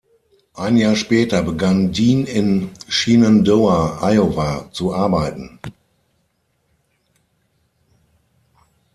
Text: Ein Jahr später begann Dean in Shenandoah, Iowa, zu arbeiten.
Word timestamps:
Ein 0.55 0.77
Jahr 0.77 0.95
später 0.95 1.43
begann 1.43 1.91
Dean 1.91 2.25
in 2.25 2.71
Shenandoah, 2.87 3.99
Iowa, 4.01 4.67
zu 4.71 4.95
arbeiten. 4.95 5.59